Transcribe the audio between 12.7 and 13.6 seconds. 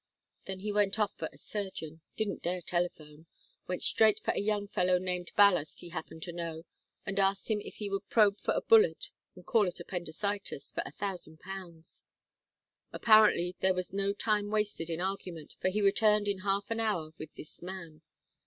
Apparently